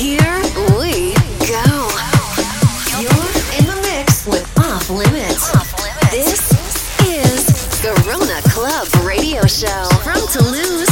Here 0.00 0.40
we 0.78 1.12
go. 1.44 1.90
You're 2.96 3.30
in 3.58 3.66
the 3.66 3.78
mix 3.82 4.26
with 4.26 4.50
Off 4.58 4.88
Limits. 4.88 5.50
This 6.10 6.40
is 7.06 7.44
Garona 7.82 8.42
Club 8.50 8.88
Radio 9.04 9.44
Show 9.44 9.84
from 10.02 10.26
Toulouse. 10.28 10.89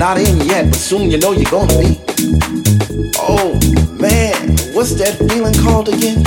not 0.00 0.16
in 0.16 0.40
yet, 0.48 0.64
but 0.64 0.76
soon 0.76 1.10
you 1.10 1.18
know 1.18 1.32
you're 1.32 1.50
gonna 1.50 1.76
be. 1.76 2.00
Oh 3.20 3.52
man, 4.00 4.56
what's 4.72 4.94
that 4.94 5.12
feeling 5.28 5.52
called 5.60 5.90
again? 5.90 6.24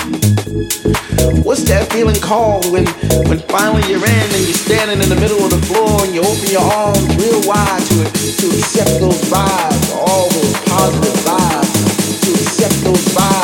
What's 1.42 1.64
that 1.74 1.92
feeling 1.92 2.22
called 2.22 2.72
when 2.72 2.86
when 3.26 3.40
finally 3.50 3.82
you're 3.90 4.06
in 4.06 4.28
and 4.30 4.44
you're 4.46 4.62
standing 4.62 5.02
in 5.02 5.10
the 5.10 5.18
middle 5.18 5.44
of 5.44 5.50
the 5.50 5.62
floor 5.66 6.06
and 6.06 6.14
you 6.14 6.22
open 6.22 6.50
your 6.54 6.62
arms 6.62 7.02
real 7.18 7.42
wide 7.50 7.82
to 7.90 7.98
to 8.14 8.46
accept 8.62 8.94
those 9.02 9.22
vibes, 9.34 9.90
all 9.90 10.30
those 10.30 10.54
positive 10.70 11.18
vibes, 11.26 11.74
to 12.22 12.30
accept 12.46 12.78
those 12.86 13.06
vibes. 13.10 13.43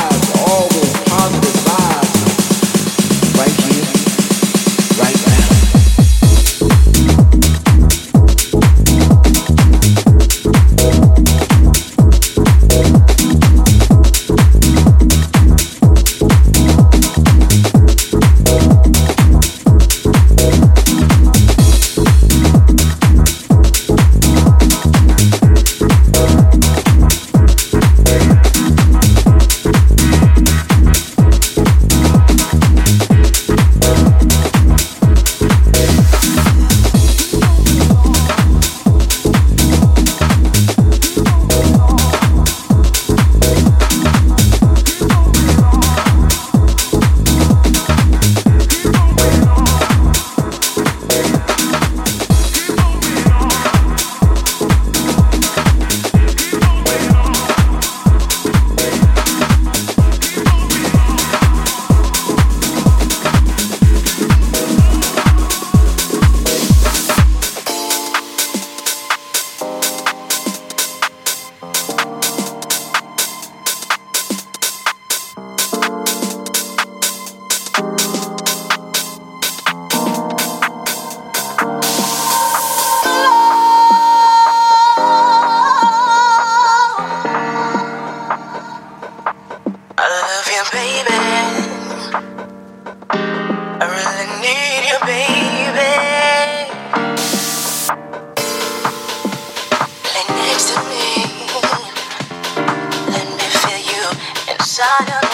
Nada 104.90 105.29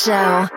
Show. 0.00 0.49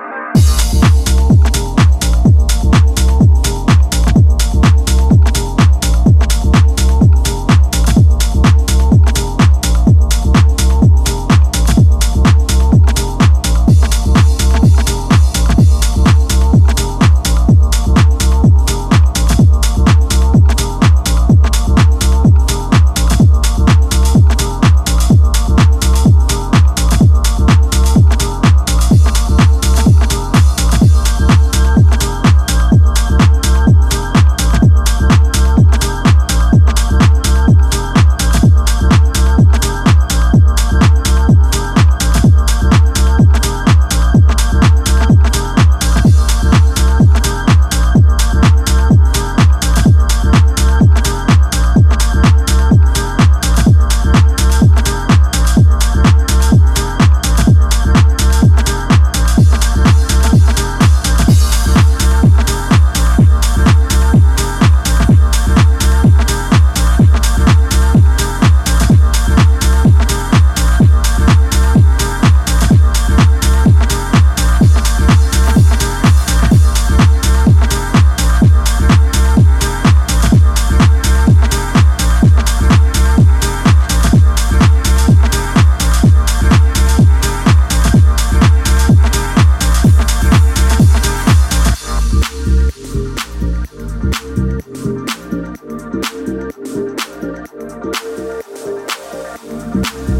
Radio 99.73 100.13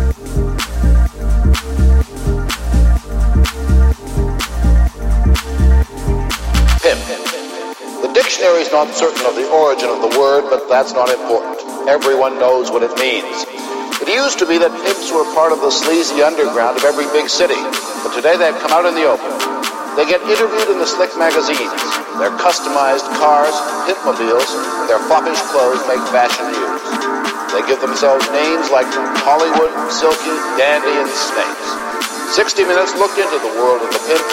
but 10.50 10.68
that's 10.70 10.94
not 10.94 11.10
important. 11.10 11.60
Everyone 11.88 12.40
knows 12.40 12.72
what 12.72 12.82
it 12.82 12.94
means. 12.98 13.46
It 14.02 14.10
used 14.10 14.40
to 14.40 14.46
be 14.46 14.58
that 14.58 14.72
pimps 14.84 15.12
were 15.14 15.26
part 15.34 15.52
of 15.52 15.62
the 15.62 15.70
sleazy 15.70 16.22
underground 16.22 16.78
of 16.78 16.84
every 16.84 17.06
big 17.14 17.30
city, 17.30 17.60
but 18.02 18.14
today 18.14 18.38
they've 18.38 18.58
come 18.58 18.74
out 18.74 18.86
in 18.86 18.96
the 18.96 19.06
open. 19.06 19.30
They 19.96 20.10
get 20.10 20.22
interviewed 20.26 20.70
in 20.74 20.80
the 20.82 20.90
slick 20.90 21.14
magazines. 21.18 21.74
Their 22.18 22.34
customized 22.42 23.06
cars, 23.22 23.54
pimpmobiles, 23.86 24.50
their 24.90 25.02
foppish 25.06 25.42
clothes 25.54 25.82
make 25.86 26.02
fashion 26.10 26.50
news. 26.50 26.73
They 27.54 27.62
give 27.68 27.80
themselves 27.82 28.26
names 28.32 28.72
like 28.72 28.88
Hollywood, 29.22 29.70
Silky, 29.92 30.34
Dandy, 30.58 30.90
and 30.90 31.08
Snakes. 31.08 32.34
60 32.34 32.64
Minutes 32.64 32.96
looked 32.96 33.20
into 33.20 33.38
the 33.38 33.54
world 33.62 33.84
of 33.84 33.94
the 33.94 34.00
pimp, 34.10 34.26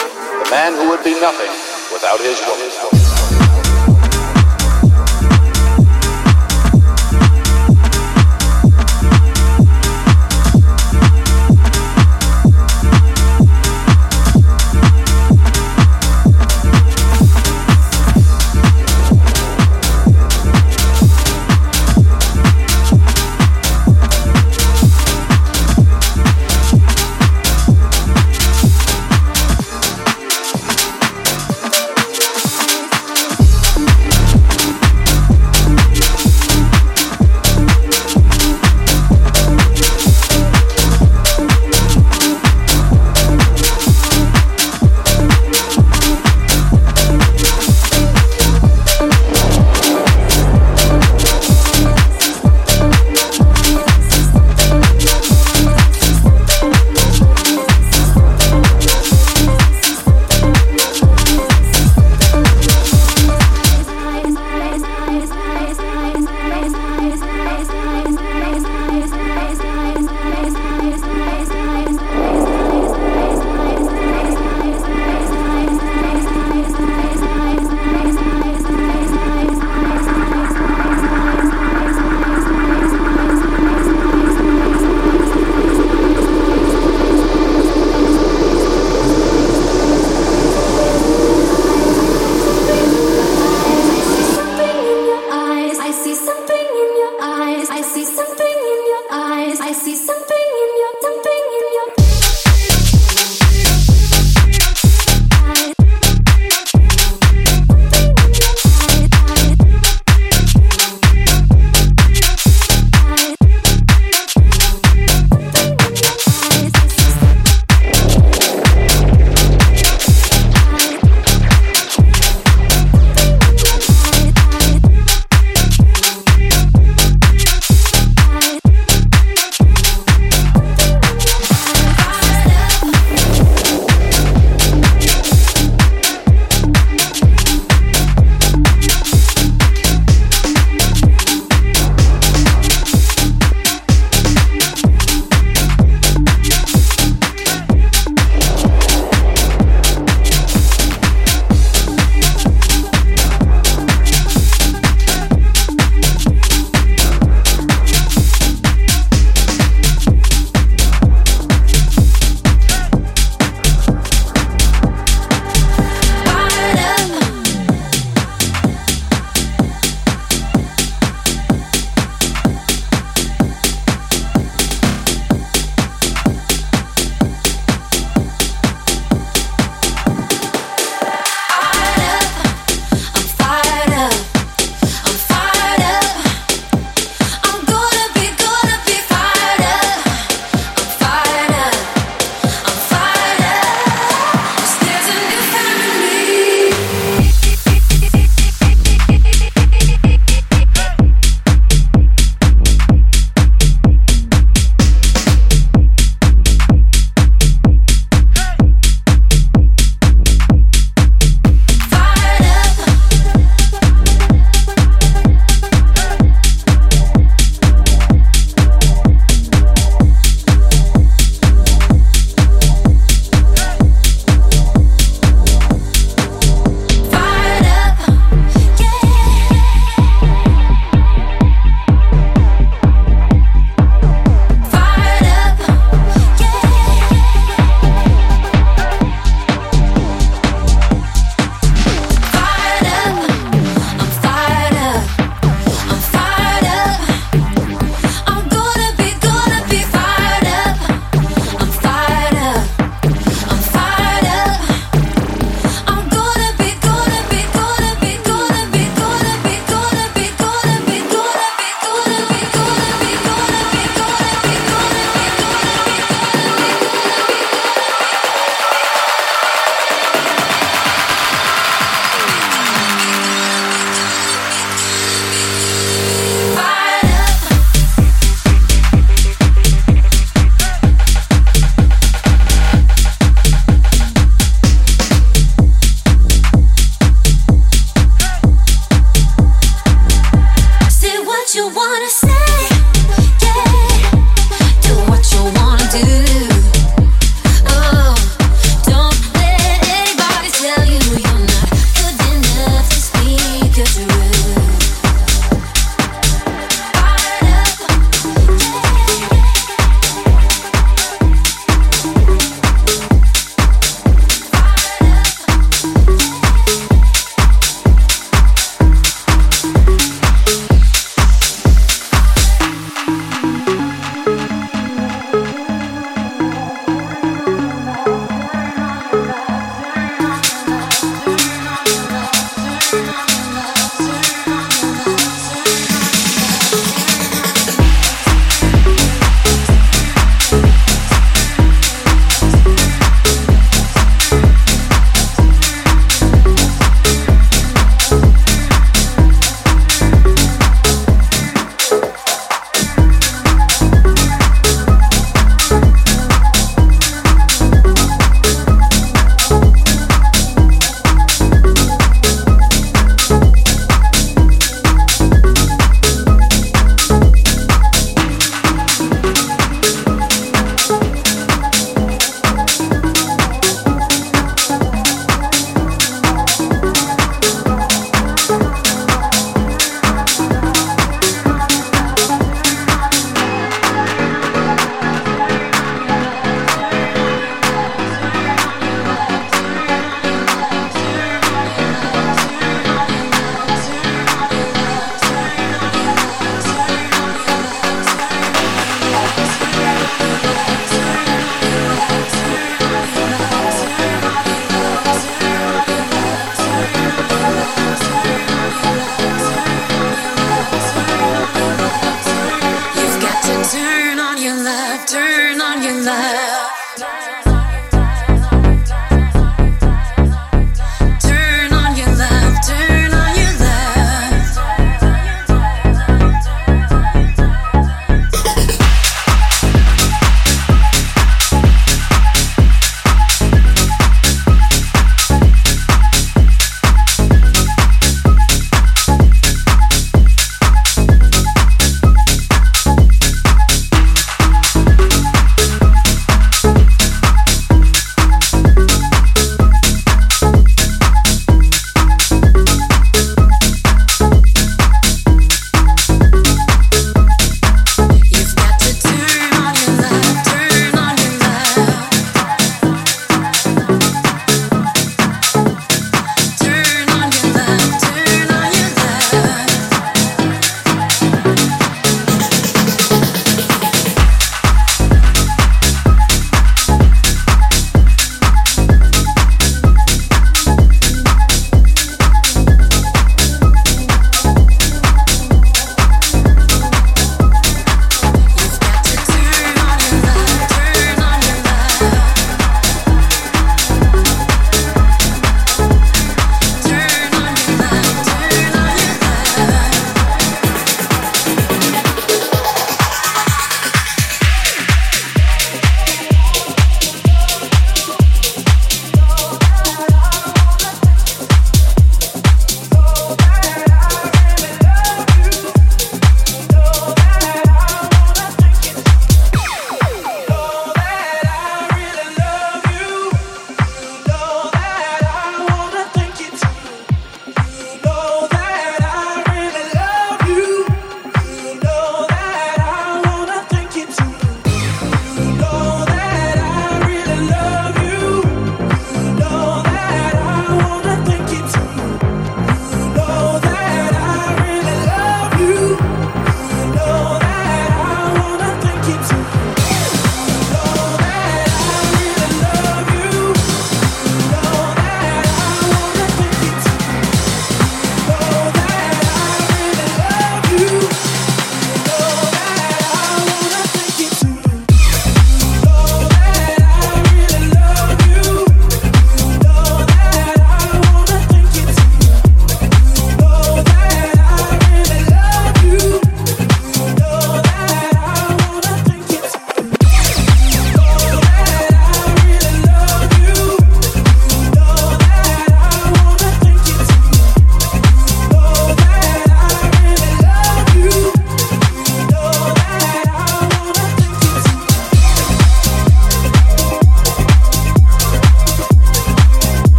the 0.43 0.49
man 0.49 0.73
who 0.73 0.89
would 0.89 1.03
be 1.03 1.13
nothing 1.21 1.51
without 1.93 2.19
his 2.19 2.41
woman. 2.47 3.00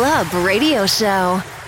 Club 0.00 0.32
Radio 0.46 0.86
Show. 0.86 1.59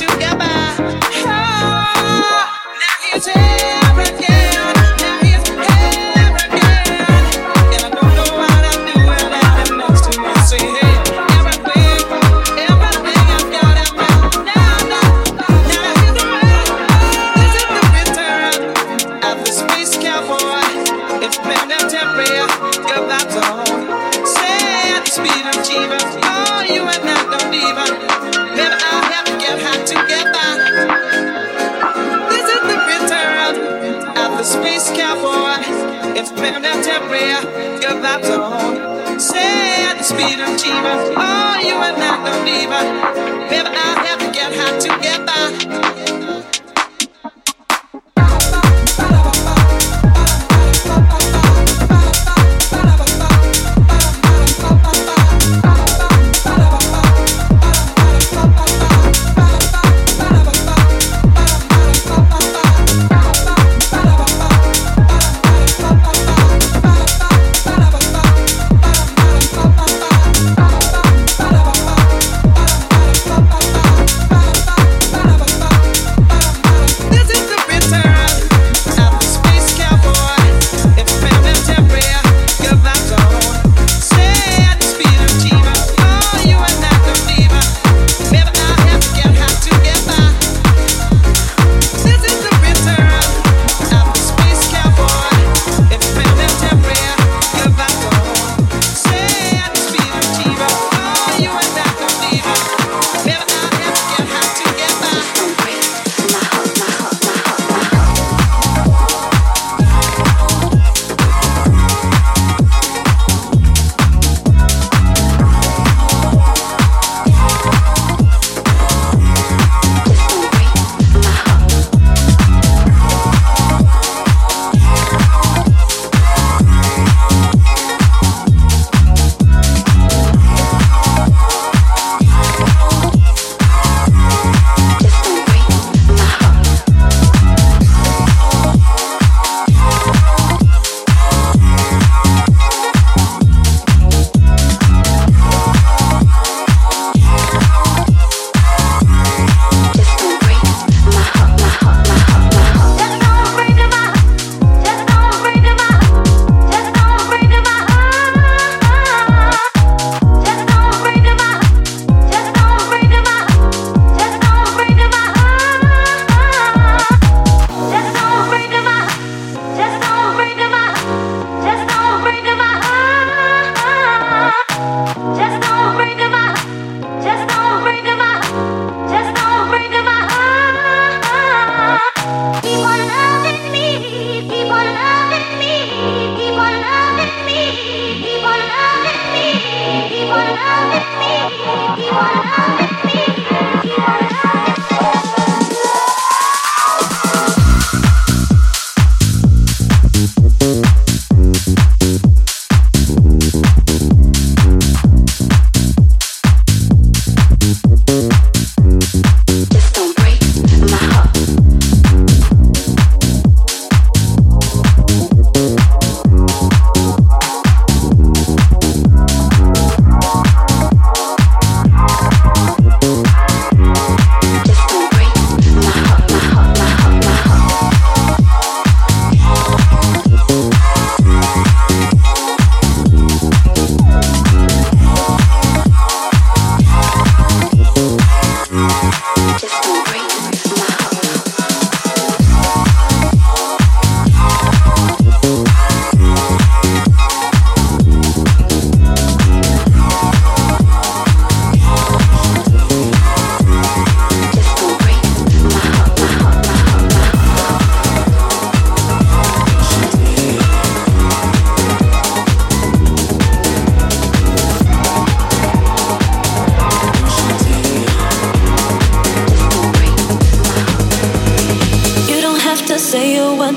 together. 0.00 0.49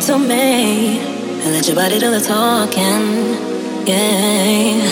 to 0.07 0.17
me 0.17 0.99
and 0.99 1.53
let 1.53 1.65
your 1.65 1.75
body 1.77 1.97
do 1.97 2.11
the 2.11 2.19
talking. 2.19 3.37
Yeah, 3.87 4.83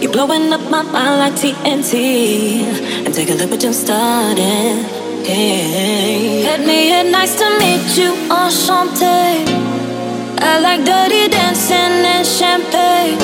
you're 0.00 0.10
blowing 0.10 0.52
up 0.52 0.60
my 0.68 0.82
mind 0.82 1.18
like 1.22 1.34
TNT, 1.34 1.94
and 3.04 3.14
take 3.14 3.30
a 3.30 3.34
look 3.34 3.50
what 3.50 3.62
you're 3.62 3.72
starting. 3.72 4.84
Yeah, 5.22 6.50
it's 6.50 6.66
me 6.66 7.10
nice 7.12 7.36
to 7.38 7.48
meet 7.60 7.96
you, 7.96 8.10
enchanté. 8.28 9.46
I 10.40 10.58
like 10.66 10.84
dirty 10.84 11.28
dancing 11.28 12.04
and 12.14 12.26
champagne. 12.26 13.18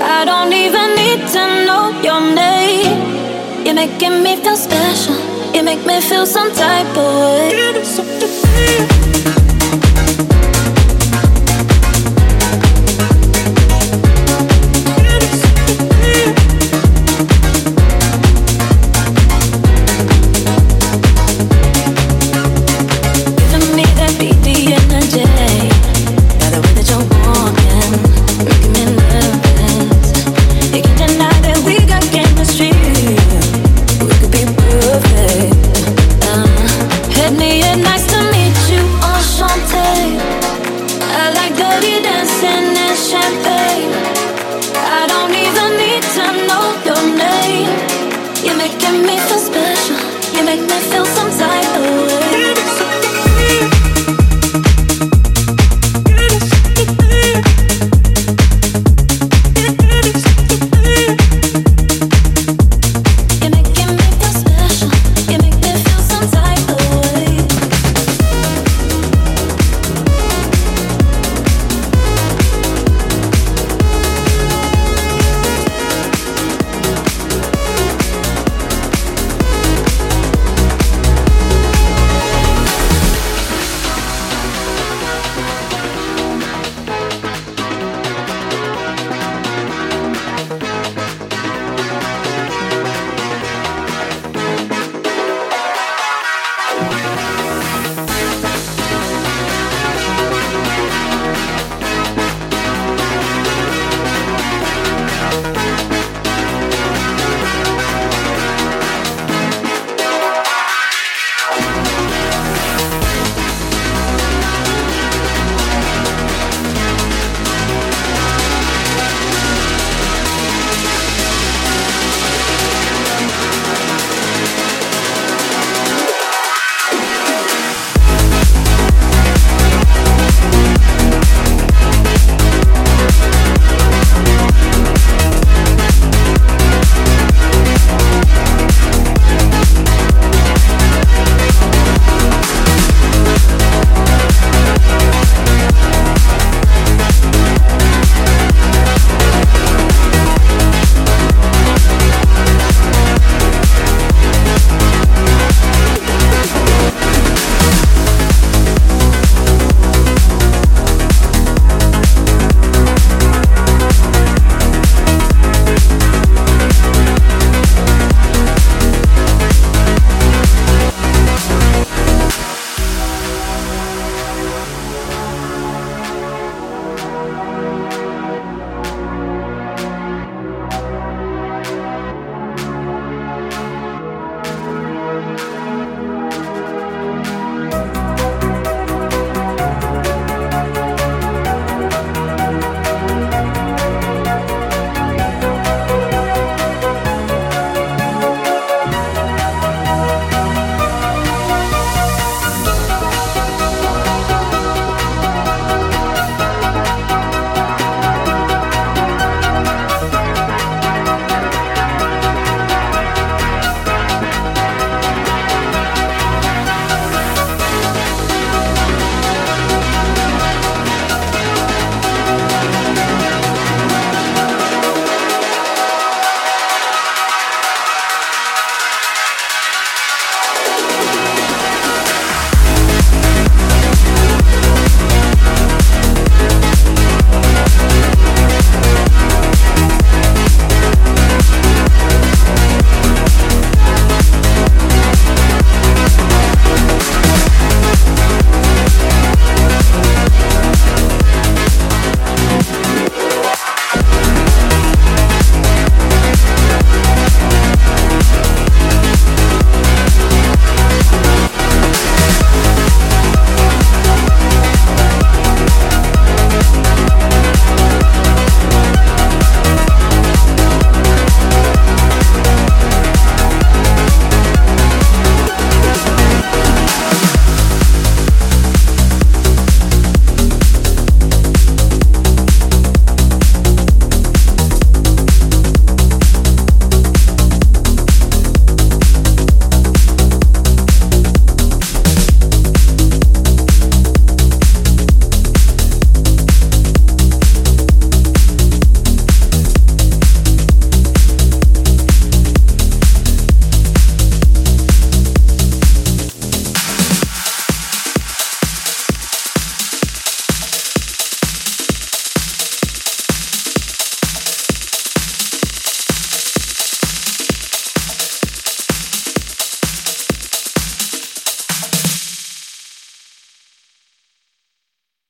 I 0.00 0.24
don't 0.24 0.52
even 0.54 0.94
need 0.96 1.20
to 1.34 1.42
know 1.66 1.90
your 2.00 2.22
name. 2.34 3.66
You're 3.66 3.74
making 3.74 4.22
me 4.22 4.36
feel 4.36 4.56
special. 4.56 5.16
You 5.54 5.62
make 5.62 5.84
me 5.84 6.00
feel 6.00 6.24
some 6.24 6.50
type 6.54 6.96
of 6.96 7.14
way. 7.20 9.07